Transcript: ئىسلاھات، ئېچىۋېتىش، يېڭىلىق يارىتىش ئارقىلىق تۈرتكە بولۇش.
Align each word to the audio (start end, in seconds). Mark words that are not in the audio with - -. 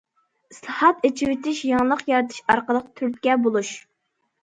ئىسلاھات، 0.53 1.05
ئېچىۋېتىش، 1.09 1.63
يېڭىلىق 1.73 2.03
يارىتىش 2.15 2.43
ئارقىلىق 2.51 2.91
تۈرتكە 2.99 3.41
بولۇش. 3.47 3.75